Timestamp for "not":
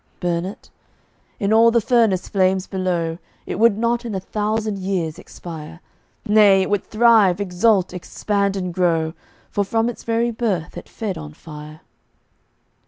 3.77-4.03